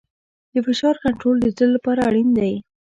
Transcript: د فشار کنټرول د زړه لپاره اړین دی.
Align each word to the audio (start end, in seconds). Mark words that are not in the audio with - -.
د 0.53 0.55
فشار 0.65 0.95
کنټرول 1.03 1.37
د 1.41 1.47
زړه 1.55 1.67
لپاره 1.75 2.01
اړین 2.09 2.29
دی. 2.39 2.53